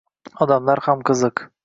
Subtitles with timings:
[0.45, 1.45] Odamlar ham qiziq.